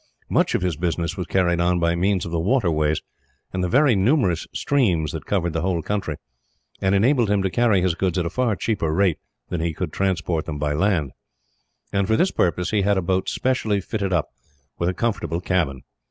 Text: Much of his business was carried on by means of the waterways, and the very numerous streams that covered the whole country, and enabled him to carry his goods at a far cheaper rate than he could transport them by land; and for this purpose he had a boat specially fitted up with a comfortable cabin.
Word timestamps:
Much 0.31 0.55
of 0.55 0.63
his 0.63 0.77
business 0.77 1.15
was 1.15 1.27
carried 1.27 1.61
on 1.61 1.77
by 1.79 1.93
means 1.93 2.25
of 2.25 2.31
the 2.31 2.39
waterways, 2.39 3.03
and 3.53 3.63
the 3.63 3.69
very 3.69 3.95
numerous 3.95 4.47
streams 4.51 5.11
that 5.11 5.27
covered 5.27 5.53
the 5.53 5.61
whole 5.61 5.83
country, 5.83 6.15
and 6.81 6.95
enabled 6.95 7.29
him 7.29 7.43
to 7.43 7.51
carry 7.51 7.83
his 7.83 7.93
goods 7.93 8.17
at 8.17 8.25
a 8.25 8.29
far 8.31 8.55
cheaper 8.55 8.91
rate 8.91 9.19
than 9.49 9.61
he 9.61 9.75
could 9.75 9.93
transport 9.93 10.45
them 10.47 10.57
by 10.57 10.73
land; 10.73 11.11
and 11.93 12.07
for 12.07 12.15
this 12.17 12.31
purpose 12.31 12.71
he 12.71 12.81
had 12.81 12.97
a 12.97 13.01
boat 13.03 13.29
specially 13.29 13.79
fitted 13.79 14.11
up 14.11 14.29
with 14.79 14.89
a 14.89 14.93
comfortable 14.95 15.39
cabin. 15.39 15.83